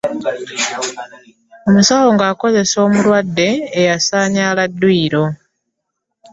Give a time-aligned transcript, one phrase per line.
[1.67, 3.47] Omusawo nga akozesa omulwadde
[3.79, 5.23] eyasanyala dduyiro.